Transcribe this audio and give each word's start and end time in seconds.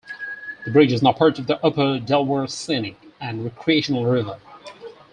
The 0.65 0.71
bridge 0.71 0.91
is 0.93 1.03
now 1.03 1.13
part 1.13 1.37
of 1.37 1.45
the 1.45 1.63
Upper 1.63 1.99
Delaware 1.99 2.47
Scenic 2.47 2.99
and 3.19 3.43
Recreational 3.43 4.03
River. 4.03 4.39